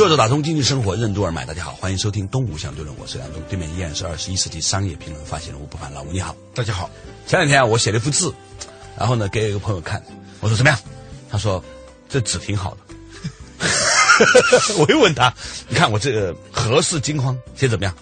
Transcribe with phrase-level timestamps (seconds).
[0.00, 6.88] 坐着打通经济生活任督二脉，大家好，欢迎收听东吴相对论，我是梁东，对面依然是二十一世纪商业评论发现人吴不凡，老吴你好，大家好。
[7.26, 8.32] 前两天啊，我写了一幅字，
[8.96, 10.02] 然后呢给一个朋友看，
[10.40, 10.80] 我说怎么样？
[11.30, 11.62] 他说
[12.08, 12.78] 这纸挺好的。
[14.80, 15.30] 我又问他，
[15.68, 17.94] 你看我这个何事惊慌写怎么样？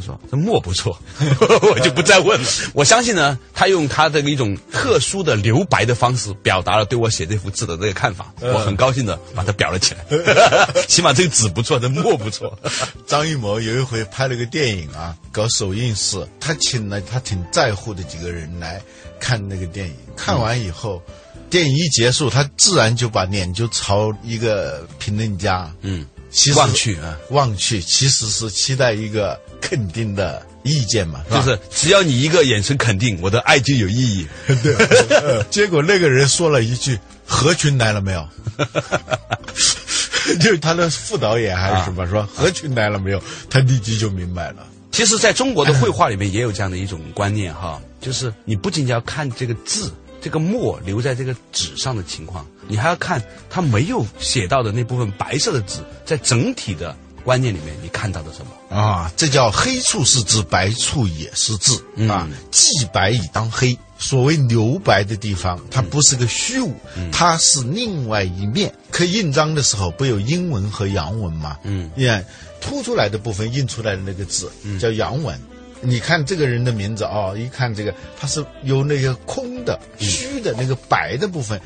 [0.00, 0.98] 他说这墨不错，
[1.62, 2.48] 我就不再问了。
[2.72, 8.32] 我相信呢，他用他的一种特殊的留白的方式，表达了对我写这幅字的这个看法。
[8.40, 10.04] 我很高兴的把它裱了起来，
[10.88, 12.58] 起码这个纸不错，这墨不错。
[13.06, 18.80] 张艺谋有一回拍了个电影啊，搞首映式，他请了他挺在乎的几个人来
[19.18, 19.94] 看那个电影。
[20.16, 21.02] 看完以后，
[21.48, 34.26] 电影一结束，他自然就把脸就朝一个评论家，嗯，其望去啊，望去，其实是期待一个肯定的意见嘛，就是只要你一个眼神肯定，我的爱就有意义。
[34.62, 38.26] 对，结果那个人说了一句：“何群来了没有？”
[40.40, 43.22] 就是他的副导演还是什么说何群来了没有？
[43.48, 44.66] 他立即就明白了。
[44.92, 58.76] 其实，在中国的绘画里面也有这样的一种观念哈，就是你不仅仅要看这个字，这个墨留在这个纸上的情况，你还要看他没有写到的那部分白色的纸，在整体的观念里面你看到的什么？
[58.76, 61.76] 啊，这叫黑处是字，白处也是字、
[62.08, 62.32] 啊嗯。
[62.50, 63.78] 既白以当黑。
[64.02, 66.74] 所谓留白的地方，它不是个虚无，
[67.12, 68.72] 它是另外一面。
[68.90, 71.58] 刻印章的时候，不有阴文和阳文吗？
[71.64, 72.24] 嗯，你看
[72.62, 75.38] 凸出来的部分印出来的那个字、叫阳文。
[75.82, 81.60] 你看这个人的名字哦，一看这个，他是由那个空的、虚的那个白的部分。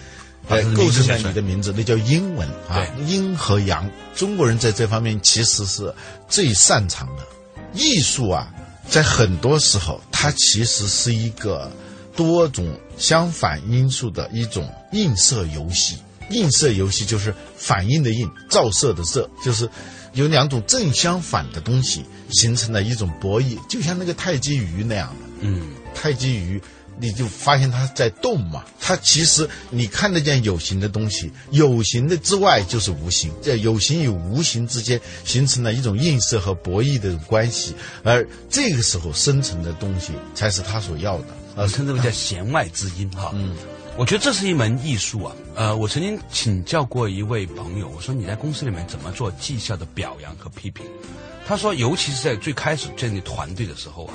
[0.46, 3.90] 把构成了你的名字，那叫英文啊，阴和阳。
[4.14, 5.92] 中国人在这方面其实是
[6.28, 7.22] 最擅长的。
[7.72, 8.52] 艺术啊，
[8.88, 11.70] 在很多时候，它其实是一个
[12.14, 15.98] 多种相反因素的一种映射游戏。
[16.30, 19.68] 映射游戏就是反应的映，照射的射，就是
[20.14, 25.26] 有两种正相反的东西形成了一种博弈，就像那个太极鱼那样的。
[25.40, 26.62] 嗯，太极鱼，
[26.98, 28.64] 你就发现它在动嘛。
[28.80, 41.26] 它其实你看得见有形的东西，有形的之外就是无形，在有形与无形之间形成了一种映射和博弈的关系，而这个时候生成的东西才是他所要的。
[41.56, 43.30] 呃，称之为叫弦外之音哈。
[43.32, 43.54] 嗯，
[43.96, 45.36] 我觉得这是一门艺术啊。
[45.54, 50.84] 呃，我曾经请教过一位朋友，我说你在公司里面怎么做绩效的表扬和批评？
[51.46, 54.14] 他说，尤其是在最开始建立团队的时候啊，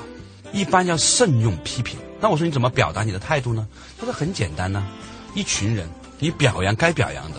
[0.51, 1.99] 一般要慎用批评。
[2.21, 3.67] 那我说你怎么表达你的态度呢？
[3.97, 4.85] 他说很简单呢、
[5.33, 5.87] 一群人，
[6.19, 7.37] 你表扬该表扬的，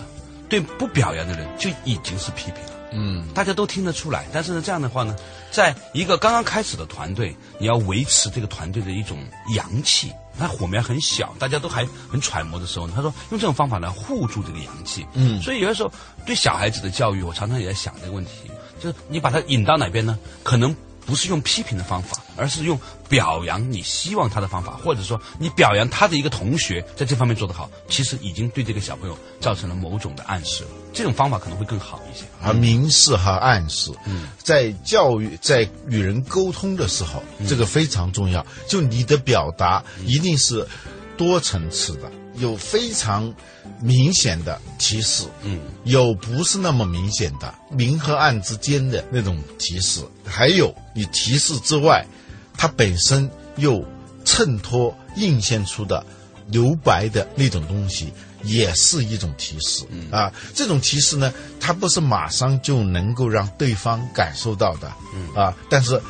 [0.49, 2.71] 对不表扬的人就已经是批评了。
[2.93, 4.27] 嗯，大家都听得出来。
[4.33, 5.15] 但是呢，这样的话呢，
[5.51, 9.19] 在一个刚刚开始的团队，你要维持这个团队的一种
[9.55, 15.07] 阳气，那火苗很小，大家都还很揣摩的时候呢，他说用这种方法来护住这个阳气。
[15.13, 15.93] 嗯所以有的时候
[16.25, 18.51] 对小孩子的教育，我常常也在想这个问题，
[18.81, 20.19] 就是你把他引到哪边呢？
[20.43, 20.75] 可能。
[21.07, 22.79] 不是用批评的方法，而是用
[23.09, 30.71] 表扬你希望他的方法，或者说你表扬他的一个同学在这方面做得好，其实已经对这个小朋友造成了某种的暗示了。
[30.93, 32.25] 这种方法可能会更好一些。
[32.43, 38.45] 而明示和暗示，嗯在教育在与人沟通的时候，这个非常重要。
[38.69, 40.67] 就你的表达一定是
[41.17, 43.33] 多层次的，有非常
[43.81, 52.07] 明显的提示，嗯，有不是那么明显的明和暗之间的那种提示，还有你提示之外，
[52.57, 53.85] 它本身又
[54.25, 56.05] 衬托映现出的
[56.49, 60.33] 留白的那种东西，也是一种提示、啊。
[60.55, 64.89] 这种提示呢，它不是马上就能够让对方感受到的，
[65.35, 66.01] 啊，但是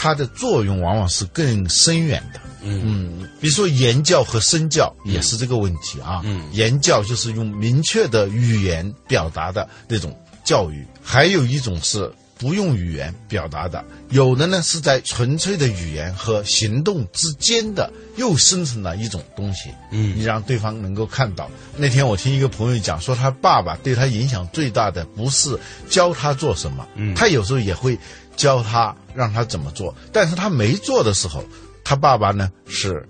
[0.00, 2.40] 它的作用往往是更深远的。
[2.62, 6.22] 嗯，比如说言教和身教也是这个问题啊。
[6.24, 19.70] 嗯言教就是用明确的语言表达的那种教育，还有一种是不用语言表达的，有的呢是在纯粹的语言和行动之间的又生成了一种东西。
[19.90, 21.50] 嗯你让对方能够看到。
[21.76, 25.58] 那天我听一个朋友讲说，他爸爸对他影响最大的不是
[25.88, 27.98] 教他做什么，嗯他有时候也会
[28.38, 31.44] 教他让他怎么做，但是他没做的时候，
[31.84, 33.06] 他爸爸呢是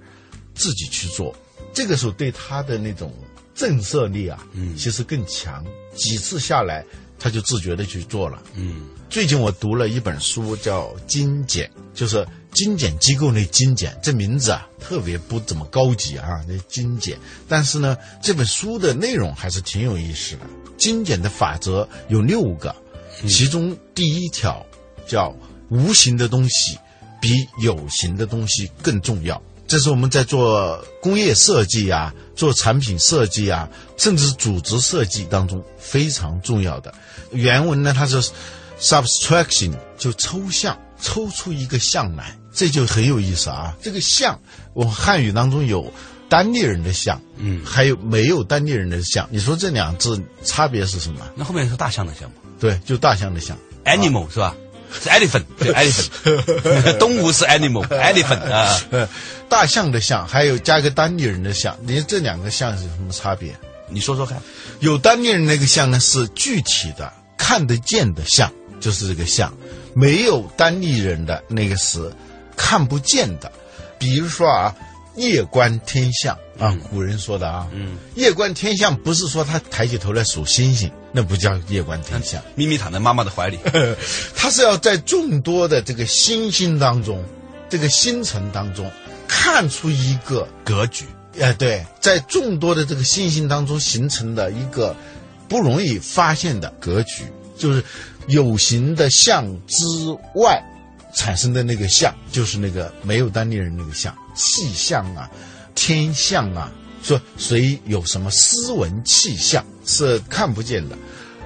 [0.54, 1.32] 自己去做，
[1.72, 3.14] 这个时候对他的那种
[3.54, 5.64] 震慑力啊，嗯其实更强。
[5.94, 6.84] 几次下来，
[7.18, 8.42] 他就自觉的去做了。
[8.54, 17.18] 嗯，最近我读了一本书，叫《精简》，就是精简机构那精简，这名字啊特别不怎么高级啊，那精简。
[17.48, 20.46] 但是呢，这本书的内容还是挺有意思的。
[20.78, 22.74] 精简的法则有六个，
[23.26, 24.64] 其中第一条
[25.08, 25.34] 叫
[25.70, 26.78] 无形的东西
[27.20, 29.42] 比有形的东西更重要。
[29.66, 33.68] 这是我们在做工业设计啊、做产品设计啊，
[33.98, 36.94] 甚至组织设计当中非常重要的。
[37.32, 38.22] 原文呢，它是
[38.80, 43.76] subtraction，就抽象，抽出一个象来，这就很有意思啊。
[43.82, 44.40] 这个象，
[44.72, 45.92] 我们汉语当中有
[46.30, 49.28] 单立人的象，嗯还有没有单立人的象？
[49.30, 51.20] 你说这两字差别是什么？
[51.34, 53.54] 那后面是大象的象吗对，就大象的象。
[53.84, 54.56] ？animal 是吧？
[54.92, 59.08] 是 elephant， 对 elephant， 动物是 animal，elephant 啊，呃，
[59.48, 63.54] 大象的象，还有加个单立人的象，你这两个象是什么差别？
[63.88, 64.40] 你说说看。
[64.80, 69.50] 有单立人那个象呢是具体的、看得见的象，就是这个象；
[69.94, 72.12] 没有单立人的那个是
[72.56, 73.50] 看不见的。
[73.98, 74.74] 比如说啊，
[75.16, 83.58] 夜观天象啊，古人说的啊，嗯，夜观天象不是说他抬起头来数星星，那不叫夜观天象，咪咪躺在妈妈的怀里，
[84.36, 87.24] 他是要在众多的这个星星当中，
[87.68, 88.90] 这个星辰当中
[89.26, 91.06] 看出一个格局。
[91.40, 94.96] 哎，对，在众多的这个星星当中形成的一个
[95.48, 97.24] 不容易发现的格局，
[97.56, 97.84] 就是
[98.26, 99.84] 有形的象之
[100.34, 100.60] 外
[101.14, 105.30] 产生的那个象，就是那个没有单立人那个象，气象啊，
[105.74, 106.72] 天象啊，
[107.02, 110.96] 说谁有什么斯文气象是看不见的。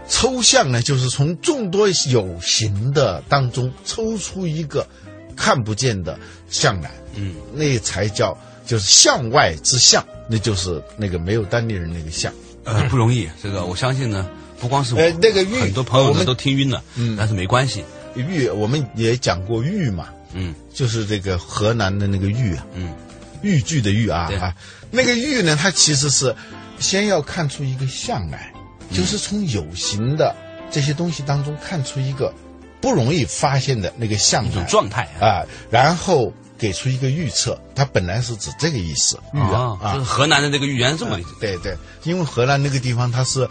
[0.08, 4.86] 抽象呢，就是从众多有形的当中抽出一个
[5.34, 6.18] 看不见的
[6.50, 12.30] 象来，嗯，那才叫就是象外之象，那就是那个没有单立人那个象。
[12.64, 13.28] 呃，不容易。
[13.42, 14.28] 这个我相信呢，
[14.60, 17.16] 不光是我，呃那个玉很多朋友我们呢都听晕了，嗯。
[17.16, 17.82] 但是没关系，
[18.14, 20.54] 玉我们也讲过玉嘛，嗯。
[20.74, 22.92] 就是这个河南的那个玉啊，嗯
[23.42, 24.36] 豫剧的豫啊对。
[24.36, 24.54] 啊，
[24.90, 26.34] 那个玉呢，它其实是
[26.78, 28.52] 先要看出一个象来，
[28.90, 30.34] 就是从有形的
[30.70, 32.32] 这些东西当中看出一个
[32.80, 35.26] 不容易发现的那个象一种状态啊。
[35.26, 41.18] 啊，然后给出一个预测，它本来是指这个意思，豫啊啊，就是河南的这个豫园这么。
[41.40, 43.48] 对对，因为河南那个地方它是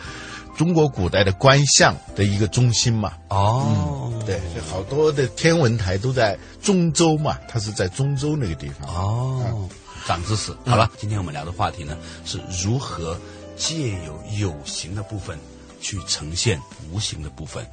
[0.57, 4.00] 中国古代的观象的一个中心嘛，哦，
[4.31, 8.88] 对，所以好多的天文台都在中州嘛，它是在中州那个地方。
[8.88, 9.68] 哦，
[10.07, 10.56] 长知识。
[10.66, 13.19] 好了，今天我们聊的话题呢是如何
[13.57, 15.38] 借有有形的部分
[15.81, 16.57] 去呈现
[16.89, 17.66] 无形的部分。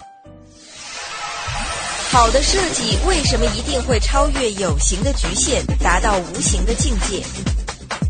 [2.10, 7.22] 好的设计为什么一定会超越有形的局限，达到无形的境界？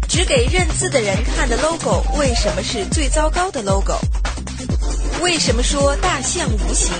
[0.08, 3.98] 只给认字的人看的 logo 为什么是最糟糕的 logo？
[5.20, 6.94] 为什么说大象无形？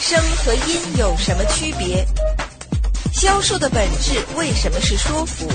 [0.00, 2.06] 声和音有什么区别？
[3.12, 5.46] 销售的本质为什么是说服？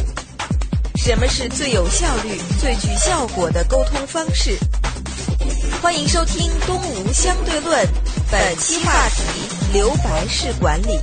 [0.95, 4.55] 什么是最有效率、最具效果的沟通方式？
[5.81, 7.83] 欢迎收听《东吴相对论》，
[8.31, 9.23] 本期话题：
[9.73, 10.99] 留白式管理。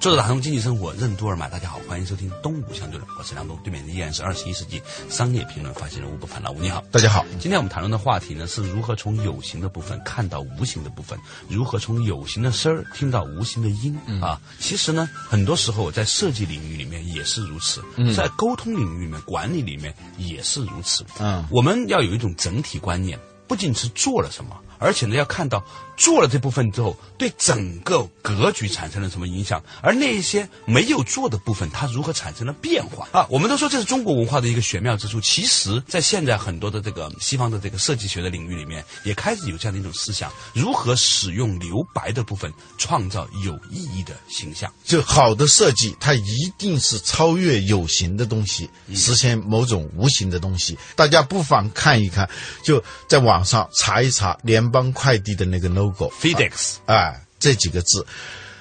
[0.00, 4.80] 作者打通经济生活任督二脉，大家好，欢迎收听《东吴相对论》，我是梁东，对面依然是二十一世纪
[5.10, 6.82] 商业评论发行人吴不凡老吴，你好。
[6.90, 11.18] 大家好，今天我们谈论的话题呢，是如何从有形的部分看到无形的部分，
[11.50, 14.40] 如何从有形的声儿听到无形的音、啊。
[14.58, 17.82] 其实呢，很多时候在设计领域里面也是如此，
[18.14, 21.04] 在沟通领域里面、管理里面也是如此。
[21.18, 24.58] 嗯我们要有一种整体观念，不仅是做了什么。
[24.82, 25.62] 而且呢，要看到
[26.00, 33.26] 做了这部分之后，对整个格局产生了什么影响，而那一些没有做的部分，它如何产生了变化啊？
[33.28, 35.20] 我们都说这是中国文化的一个玄妙之处。
[35.20, 44.72] 其实，在现在很多的这个西方的这个设计学的领域里面，也开始有这样的一种思想：如何使用留白的部分，创造有意义的形象。
[44.82, 50.78] 就好的设计，它一定是超越有形的东西，实现某种无形的东西。
[50.96, 52.26] 大家不妨看一看，
[52.64, 58.06] 就在网上查一查联邦快递的那个 logo FedEx 啊，这几个字，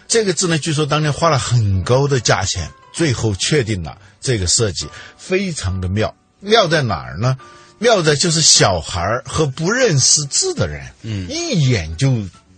[0.08, 6.16] 这个字呢，据说当年花了很高的价钱，最后确定了这个设计，非常的妙。
[6.40, 7.38] 妙在哪儿呢？
[7.80, 12.14] 妙在就是小孩儿和不认识字的人，嗯，一眼就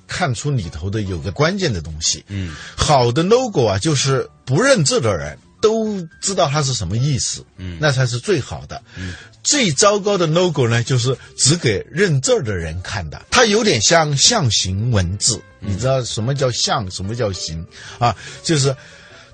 [0.08, 2.24] 看出里头的有个关键的东西。
[2.28, 8.82] 嗯，好的 logo 啊，就是不认字的人都知道它是什么意思，嗯，那才是最好的。
[8.98, 9.14] 嗯，
[9.44, 15.42] 最糟糕的 logo 呢，就是只给认字儿的人看的，它有点像象形文字。
[15.60, 17.66] 你知道什么叫象，什么叫形
[18.00, 18.16] 啊？
[18.44, 18.76] 就是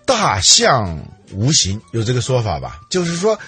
[0.05, 2.81] 大象无形，有这个说法吧？
[2.89, 3.39] 就是说。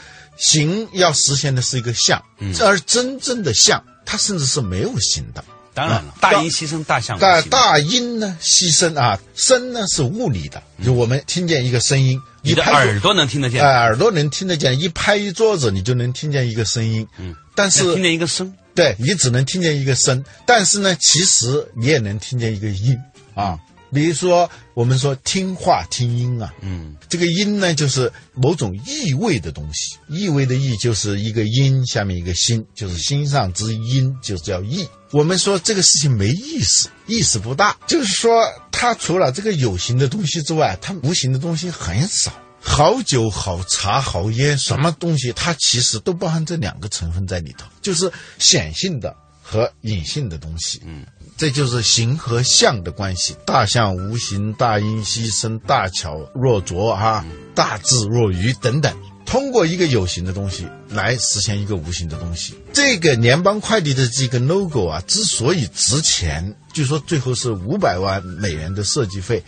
[0.42, 5.44] 形要实现的是一个象，嗯而真正的象，它甚至是没有形的。
[5.80, 17.08] 当然了啊，大音牺牲大象无形大大音呢，牺牲啊，声呢是物理的，就我们听见一个声音，你的耳朵能听得见，呃耳朵能听得见，一拍一桌子，你就能听见一个声音。
[17.18, 22.98] 嗯，但是听见一个声，对你只能听见一个声，但是呢，其实你也能听见一个音
[23.36, 23.58] 啊。
[23.94, 29.98] 比如说，我们说听话听音啊，嗯，这个音呢，就是某种意味的东西。
[30.08, 34.88] 意味的意就是一个音下面一个心，就是心上之音，就叫意。
[35.12, 38.32] 我们说这个事情没意思，意思不大，就是说
[38.72, 42.32] 它除了这个有形的东西之外，它无形的东西很少。
[42.62, 50.82] 好酒、好茶、好烟，什么东西它其实都包含这两个成分在里头，就是显性的和隐性的东西。
[50.86, 51.06] 嗯，
[51.40, 53.34] 这就是形和象的关系。
[53.46, 58.94] 大象无形，大音希声，大巧若拙啊，大智若愚等等。
[59.26, 62.56] 通过一个有形的东西来实现一个无形的东西。
[62.74, 69.42] 这个联邦快递的这个 logo 啊，之所以值钱，据说最后是五百万美元的设计费。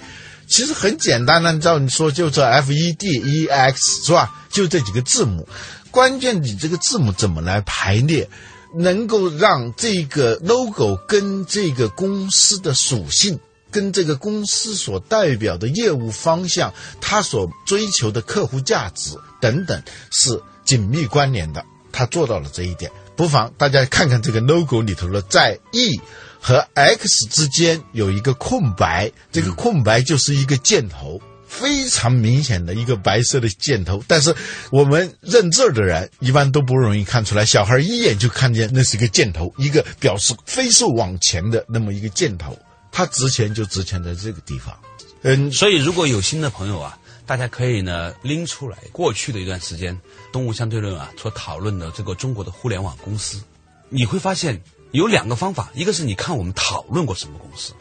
[0.48, 4.34] 其实很简单，的照你说，就这 F E D E X 是吧？
[4.50, 5.46] 就这几个字母，
[5.92, 8.30] 关键你这个字母怎么来排列，
[8.74, 13.40] 能够让这个 logo 跟这个公司的属性。
[13.74, 21.64] 跟这个公司所代表的业务方向，它所追求的客户价值等等是紧密关联的。
[21.90, 26.02] 他做到了这一点，不妨大家看看这个 logo 里头的，在 E
[26.42, 31.22] 和 X 之间有一个空白，这个空白就是一个箭头。
[31.52, 34.34] 非常明显的一个白色的箭头，但是
[34.72, 42.58] 我们认字的人一般都不容易看出来，小孩一眼就看见那是一个箭头，一个表示飞速往前的那么一个箭头。
[42.90, 44.76] 它值钱就值钱在这个地方。
[45.24, 50.00] 嗯，所以如果有新的朋友啊，大家可以呢拎出来过去的一段时间，
[50.32, 53.42] 东吴相对论啊所讨论的这个中国的互联网公司，
[53.90, 57.74] 你会发现有两个方法，一个是你看我们讨论过什么公司，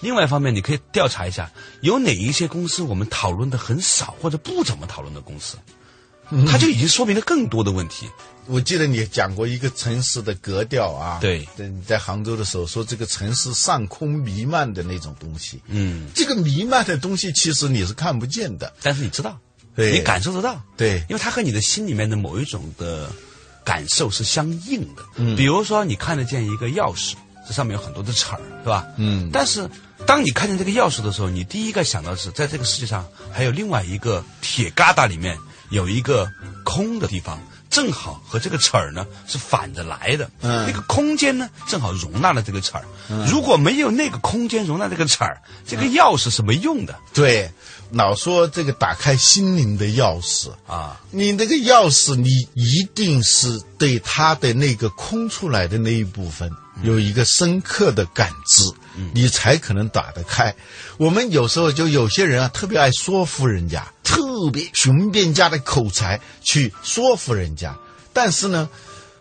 [0.00, 1.50] 另外一方面你可以调查一下
[1.82, 5.56] 有哪一些公司我们讨论的很少或者不怎么讨论的公司，
[6.48, 8.08] 它就已经说明了更多的问题。
[8.46, 11.46] 我记得你讲过一个城市的格调啊，对。
[11.56, 19.38] 你在杭州的时候说这个城市上空弥漫的那种东西，嗯，这个弥漫的东西其实你是看不见的，但是你知道，
[19.76, 19.92] 对。
[19.92, 21.04] 你感受得到，对。
[21.08, 23.08] 因为它和你的心里面的某一种的
[23.64, 25.02] 感受是相应的。
[25.14, 27.14] 嗯，比如说你看得见一个钥匙，
[27.46, 28.84] 这上面有很多的齿儿，是吧？
[28.96, 29.30] 嗯。
[29.32, 29.68] 但是
[30.10, 35.38] 当你看见这个钥匙的时候，你第一个想到的是，在这个世界上还有另外一个铁疙瘩里面
[35.70, 36.28] 有一个
[36.64, 37.40] 空的地方。
[37.70, 40.66] 正好和这个齿儿呢是反着来的，嗯。
[40.66, 42.84] 那个空间呢正好容纳了这个齿儿。
[43.26, 46.96] 如果没有那个空间容纳这个齿儿，这个钥匙是没用的。
[47.12, 47.50] 对，
[47.90, 51.00] 老说这个打开心灵的钥匙，啊。
[51.10, 56.50] 你那个钥匙，你一定是对它的那个空出来的那一部分
[56.82, 58.62] 有一个深刻的感知，
[59.12, 60.54] 你才可能打得开。
[60.96, 67.78] 我们有时候就有些人啊，特别爱说服人家，特别雄辩家的口才去说服人家，
[68.12, 68.68] 但是呢，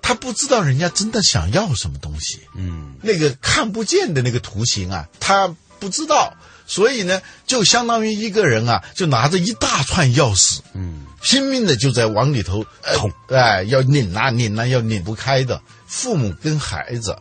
[0.02, 2.40] 他不知道人家真的想要什么东西。
[2.56, 6.34] 嗯，那个看不见的那个图形啊，他不知道，
[6.66, 13.12] 所以呢，就相当于一个人啊，就拿着一大串钥匙，嗯，拼命的就在往里头呃捅。
[13.30, 15.62] 哎、要拧啊拧啊，要拧不开的。
[15.86, 17.16] 父母跟孩子，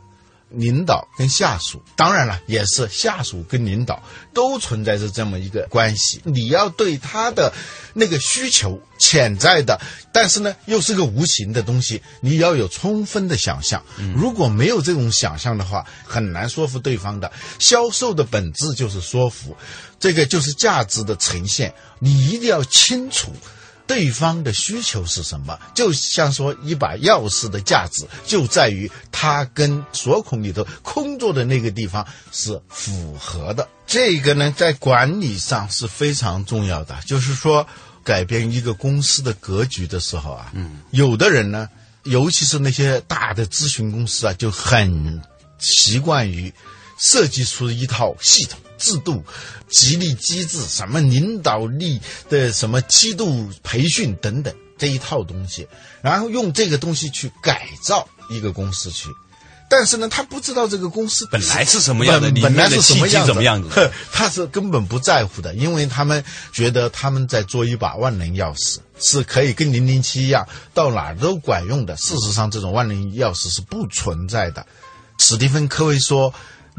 [0.50, 4.02] 领导跟下属，当然了，也是下属跟领导
[4.32, 6.20] 都存在着这么一个关系。
[6.24, 7.52] 你要对他的
[7.92, 9.80] 那个需求潜在的，
[10.12, 13.82] 但是呢又是个无形的东西，你要有充分的想象。
[14.16, 17.30] 如果没有这种想象的话，很难说服对方的。
[17.58, 19.56] 销售的本质就是说服，
[20.00, 21.74] 这个就是价值的呈现。
[21.98, 23.32] 你一定要清楚。
[23.88, 25.59] 对方的需求是什么？
[25.75, 33.66] 就像说一把钥匙的价值就在于它跟锁孔里头空着的那个地方是符合的。
[33.87, 36.95] 这个呢，在管理上是非常重要的。
[37.07, 37.66] 就是说，
[38.04, 41.68] 改变一个公司的格局的时候啊，嗯，有的人呢，
[42.04, 45.23] 尤其是那些大的咨询公司啊，就很
[45.59, 46.52] 习惯于
[46.99, 48.61] 设计出一套系统。
[48.78, 49.23] 制度、
[49.68, 55.66] 激励机制、什么领导力的什么梯度培训等等这一套东西，
[56.00, 59.08] 然后用这个东西去改造一个公司去。
[59.70, 71.94] 但是呢，他不知道这个公司本来是什么样的本来是什么样怎么样子呵他是根本不在乎的，因为他们觉得他们在做一把万能钥匙，是可以跟零零七一样到哪儿都管用的。
[71.97, 74.64] 事实上，这种万能钥匙是不存在的。
[75.18, 76.32] 史蒂芬·科维说。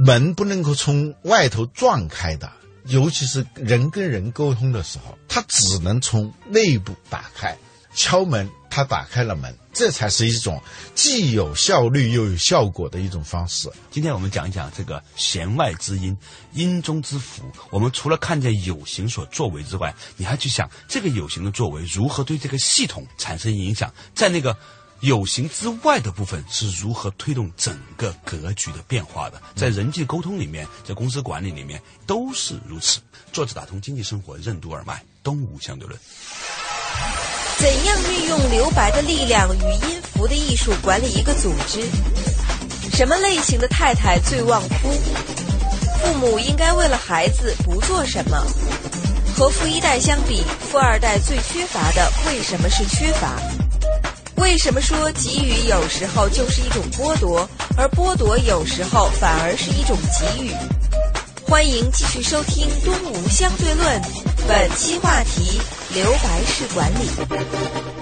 [0.05, 2.51] 门不能够从外头撞开的，
[2.85, 7.57] 尤其是人跟人沟通的时候，它只能从内部打开。
[7.95, 10.61] 敲门他打开了门，这才是一种
[10.93, 13.67] 既有效率又有效果的一种方式。
[13.89, 16.15] 今天我们讲一讲这个弦外之音，
[16.53, 17.43] 音中之符。
[17.71, 24.55] 我们除了看见有形所作为之外，你还去想这个有形的作为如何对这个系统产生影响，在那个
[25.01, 29.41] 有形之外的部分是如何推动整个格局的变化的。
[29.55, 32.99] 在人际沟通里面，在公司管理里面都是如此。
[33.31, 35.97] 作者打通经济生活任督二脉，东吴相对论。
[37.57, 41.81] 怎样运用留白的力量与音符的艺术管理一个组织？
[42.93, 44.91] 什么类型的太太最旺夫？
[46.01, 48.37] 父母应该为了孩子不做什么？
[49.37, 53.39] 和富一代相比，富二代最缺乏的为什么是缺乏？
[54.39, 60.51] 为什么说给予有时候就是一种剥夺，而剥夺有时候反而是一种给予？
[61.45, 64.01] 欢迎继续收听《东吴相对论》，
[64.47, 65.59] 本期话题。
[65.91, 67.98] 留白式管理。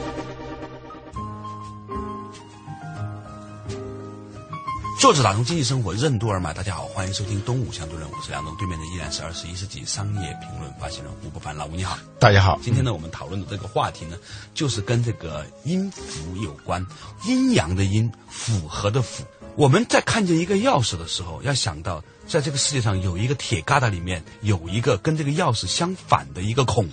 [5.07, 12.59] 作者打通经济生活任督二脉，大家好，欢迎收听东吴相对论，我是梁东，对面的依然是二十一世纪商业评论发行人吴伯凡，老吴你好，大家好。
[12.61, 14.17] 今天呢，我们讨论的这个话题呢，
[14.53, 16.85] 就是跟这个音符有关，
[17.25, 19.23] 阴阳的阴，符合的符。
[19.55, 22.03] 我们在看见一个钥匙的时候，要想到。
[22.27, 26.87] 在这个世界上有一个铁疙瘩，里面有一个跟这个钥匙相反的一个孔，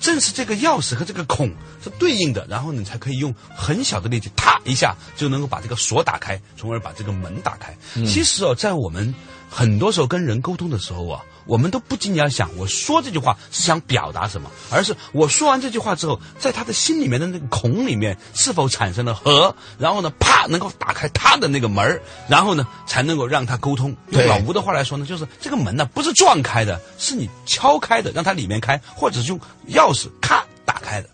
[0.00, 1.48] 正是这个钥匙和这个孔
[1.82, 7.74] 是对应的，然后你才可以用很小的力气，啪一下就能够把这个锁打开，从而把这个门打开。
[8.04, 9.14] 其实哦，在我们
[9.48, 11.22] 很多时候跟人沟通的时候啊。
[11.50, 23.96] 我们都不仅仅要想我说这句话是想表达什么，而是我说完这句话之后，在他的心里面的那个孔里面是否产生了和，然后呢，啪能够打开他的那个门然后呢才能够让他沟通。
[24.10, 29.40] 用老吴的话来说呢，就是这个门呢不是撞开的，是你敲开的，让它里面开，或者是用
[29.70, 31.08] 钥匙咔打开的。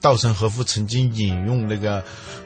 [0.00, 2.02] 稻盛和夫曾经引用那个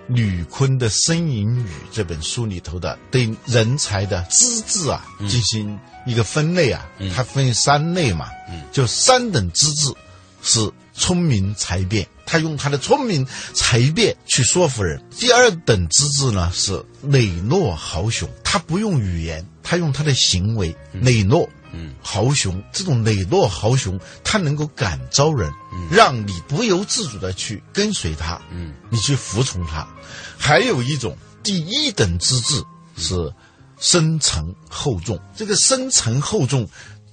[0.09, 6.85] 吕坤的《呻吟语》这本书里头的对人才的资质啊进行一个分类啊，
[7.15, 8.29] 它分三类嘛，
[8.73, 9.95] 就三等资质
[10.43, 21.49] 是聪明才辩，他用他的聪明才辩去说服人；第二等资质呢是磊落豪雄，他不用语言，他用他的行为磊落。
[21.75, 25.89] 嗯，豪雄这种磊落豪雄，他能够感召人，嗯。
[25.91, 29.87] 让你不由自主的去跟随他，嗯，你去服从他。
[30.39, 32.63] 还有一种第一等资质
[32.97, 33.33] 是
[33.79, 36.69] 深沉厚重，这个深沉厚重，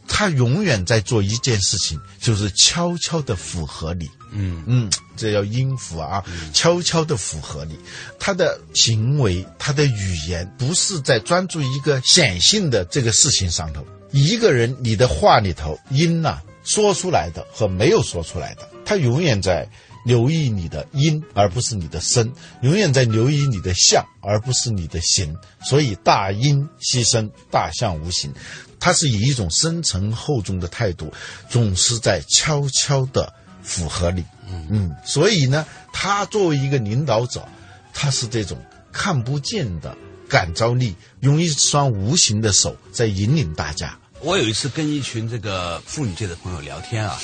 [0.08, 4.63] 他永远在做一件事情，就是悄悄的符合你，嗯。
[4.67, 7.78] 嗯，这叫音符啊，悄悄的符合你。
[8.19, 13.86] 他的行为，他的语言，不是在专注一个显性的这个事情上头。
[14.12, 19.67] 一个人，你的话里头音呐，说出来的和没有说出来的，他永远在
[20.06, 22.28] 留意你的音，而不是你的声；
[22.62, 25.36] 永远在留意你的相，而不是你的形。
[25.63, 28.34] 所以大音希声，大象无形。
[28.80, 31.13] 他是以一种深沉厚重的态度，
[31.50, 34.26] 总是在悄悄的符合你。
[34.69, 37.47] 嗯，所以呢，他作为一个领导者，
[37.93, 38.58] 他是这种
[38.91, 39.95] 看不见的
[40.28, 43.97] 感召力，用一双无形的手在引领大家。
[44.24, 47.18] 我有一次跟一群这个妇女界的朋友聊天啊，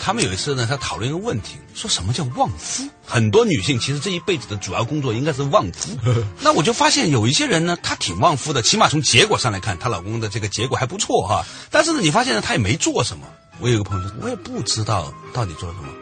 [0.00, 2.88] 他们有一次呢，他讨论一个问题，说什么叫旺夫？
[3.06, 5.96] 很多女性其实这一辈子的主要工作应该是旺夫。
[6.42, 11.46] 那我就发现有一些人呢，她挺旺夫的，起码从结果上来看，她老公的这个结果还不错哈。
[11.70, 13.24] 但是呢，你发现呢，她也没做什么。
[13.60, 15.92] 我有个朋友说，我也不知道到底做了什么，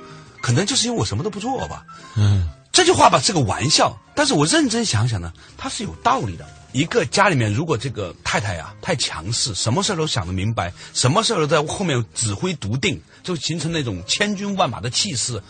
[0.40, 1.84] 可能就是因为我什么都不做吧。
[2.16, 6.46] 嗯，这句话吧是个玩笑，但是我认真想想呢，它是有道理的。
[6.72, 15.42] 一个家里面，如果这个太太呀太强势，什么事都想得明白，什么事都在后面指挥笃定，就形成那种千军万马的气势。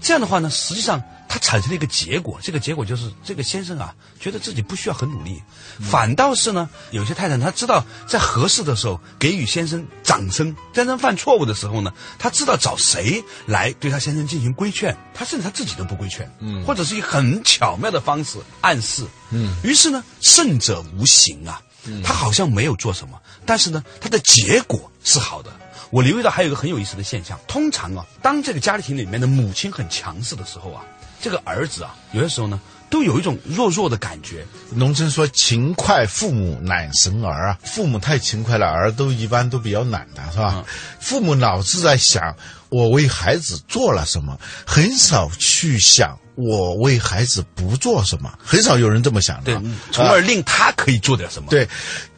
[0.00, 1.02] 这样的话呢，实际上
[1.34, 5.42] 它产生了一个结果，这个结果就是这个先生啊，觉得自己不需要很努力，
[5.80, 21.60] 反倒是呢，有些太太她知道在合适的时候给予先生掌声，先生犯错误的时候呢，她知道找谁来对她先生进行规劝，她甚至她自己都不规劝，嗯，或者是以很巧妙的方式暗示，嗯，于是呢，胜者无形啊，
[22.04, 25.52] 他好像没有做什么，但是呢，他的结果是好的。
[25.90, 30.82] 我留意到还有一个很有意思的现象，通常啊，当这个家庭里面的母亲很强势的时候啊，
[31.20, 34.44] 这个儿子啊，有的时候呢，都有一种弱弱的感觉。
[34.70, 40.64] 农村说“勤快父母懒神儿”啊，父母太勤快了，儿都一般都比较懒的是吧？
[41.00, 42.36] 父母老是在想
[42.68, 46.18] 我为孩子做了什么，很少去想。
[46.36, 51.48] 我为孩子不做什么，很少有人这么想的，从而令他可以做点什么。
[51.48, 51.68] 对，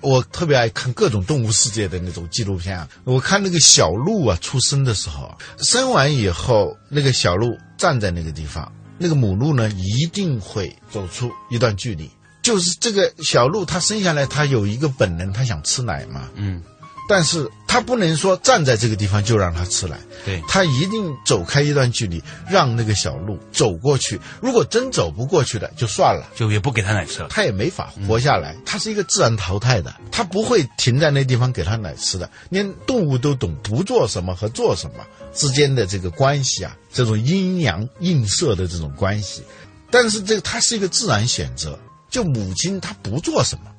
[0.01, 2.89] 我特别爱看各种动物世界的那种纪录片啊。
[3.05, 12.11] 我看那个小鹿啊，出生的时候，生完以后，那个小鹿站在那个地方，那个母鹿呢一定会走出一段距离。
[12.43, 16.31] 就是这个小鹿，它生下来它有一个本能，它想吃奶嘛。
[16.37, 16.63] 嗯，
[17.09, 24.21] 但是他不能说站在这个地方就让他吃奶，对，他一定走开一段距离，让那个小鹿走过去。
[24.41, 26.27] 如果真走不过去的，就算了。
[26.35, 27.29] 就也不给他奶吃了。
[27.31, 32.29] 它也没法活下来，它是一个自然淘汰的，他不会停在那地方给他奶吃的。
[32.51, 39.43] 连动物都懂不做什么和做什么之间的这个关系啊，这种阴阳映射的这种关系。
[39.91, 41.79] 但是这个它是一个自然选择，
[42.11, 43.71] 就母亲她不做什么，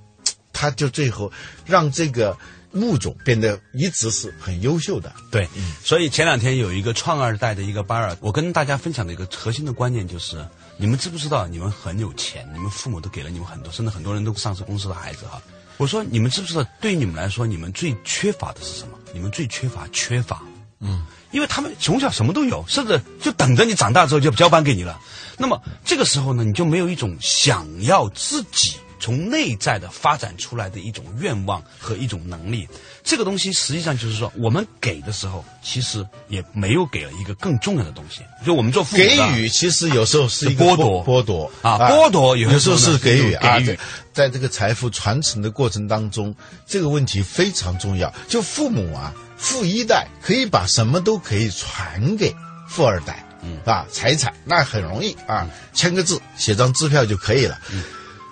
[0.53, 1.29] 她就最后
[1.65, 2.37] 让这个
[2.73, 5.13] 物种变得一直是很优秀的。
[5.31, 5.47] 对，
[5.83, 10.45] 所以前两天有一个创二代的一个班儿，我跟大家分享的一个核心的观念就是：
[10.77, 15.41] 你们知不知道你们很有钱，你们父母都给了你们很多，甚至很多人都上市公司的孩子哈。
[15.77, 18.97] 我说你们知不知道，对于你们来说，你们最缺乏的是什么？
[19.13, 20.41] 你们最缺乏缺乏。
[20.79, 24.99] 嗯，因为他们从小什么都有，甚至就等着你长大之后就交班给你了。
[25.37, 32.67] 那么这个时候呢，你就没有一种想要自己从内在的发展出来的一种愿望和一种能力。
[33.03, 38.21] 这个东西实际上就是说，我们给的时候，其实也没有给了一个更重要的东西。
[38.45, 43.77] 就我们做父母给予其实有时候是一个剥夺剥夺啊剥夺有有时候是给予啊，给予在
[44.13, 48.13] 在这个财富传承的过程当中，这个问题非常重要。
[48.27, 52.35] 就父母啊，富一代可以把什么都可以传给
[52.67, 57.57] 富二代，嗯啊，财产那很容易啊，签个字，写张支票就可以了。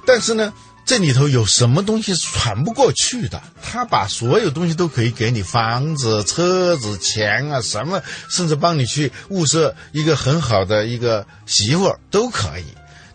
[0.06, 0.54] 但是呢，
[0.86, 3.42] 这里头有什么东西是传不过去的？
[3.62, 12.66] 他把所有东西都可以给你，房子、车子、钱啊，什么，甚至帮你去物色一个很好的一个媳妇儿都可以。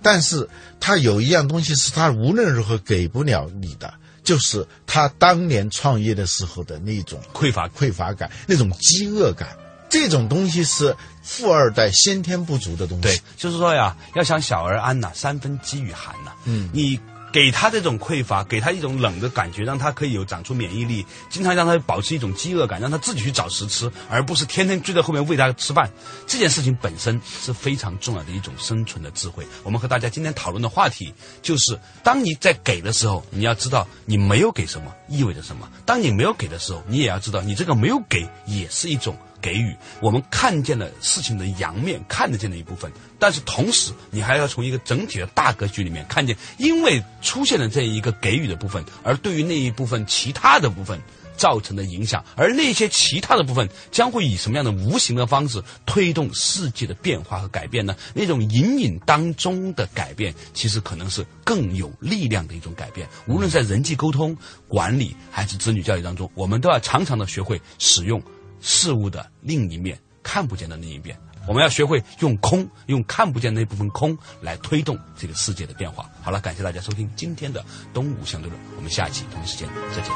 [0.03, 0.49] 但是
[0.81, 3.93] 他有一样东西是他无论如何给不了你的，
[4.25, 9.49] 就是他当年创业的时候的那种匮乏匮乏感，那种饥饿感。
[9.91, 13.03] 这种东西是富二代先天不足的东西。
[13.03, 16.33] 对，就是说呀，要想小儿安呐，三分饥与寒呐。
[16.45, 16.99] 嗯你
[17.33, 25.89] 给他这种匮乏，给他一种冷的感觉，让他可以有长出免疫力，经常让他保持一种饥饿感，让他自己去找食吃，而不是天天追在后面喂他吃饭。
[26.27, 29.47] 这件事情本身是非常重要的一种生存的智慧。
[29.63, 39.17] 我们和大家今天讨论的话题就是：当你在给的时候，你要知道你没有给什么意味着什么；当你没有给的时候，你也要知道你这个没有给也是一种。
[39.41, 51.01] 给予，我们看见了事情的阳面，看得见的一部分，但是同时，你还要从一个整体的大格局里面看见，因为出现了这一个给予的部分，而对于那一部分其他的部分
[51.37, 57.97] 造成的影响，而那些其他的部分将会以什么样的无形的方式推动世界的变化和改变呢？
[58.13, 63.09] 那种隐隐当中的改变，其实可能是更有力量的一种改变。
[63.27, 64.37] 无论在人际沟通、
[64.69, 68.23] 管理还是子女教育当中，我们都要常常的学会使用。
[68.61, 71.17] 事物的另一面，看不见的那一面，
[71.49, 76.09] 我们要学会用空，用看不见那部分空来推动这个世界的变化。
[76.23, 77.61] 好了，感谢大家收听今天的
[77.93, 80.13] 《东吴相对论》，我们下期同一时间再见。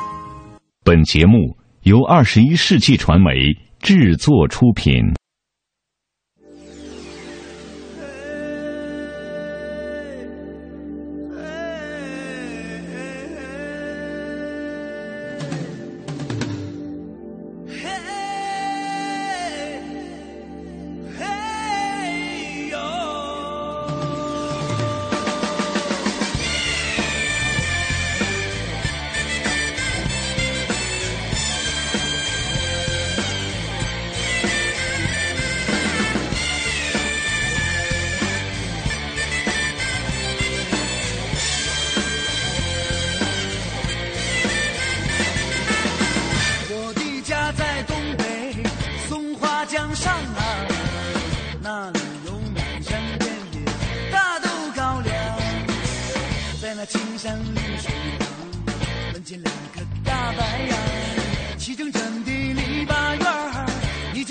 [0.83, 3.31] 本节目由二十一世纪传媒
[3.81, 5.03] 制作出品。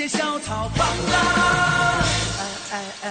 [0.07, 2.03] 小草房啊，
[2.71, 3.09] 哎哎哎。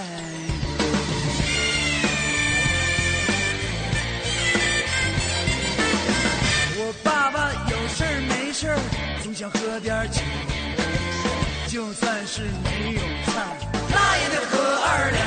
[6.77, 8.77] 我爸爸有事儿没事儿
[9.23, 10.21] 总想喝点酒，
[11.67, 13.31] 就算是没有菜，
[13.89, 15.23] 那也得喝二两。